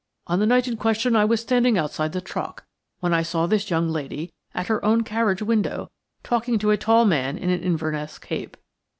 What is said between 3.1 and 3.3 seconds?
I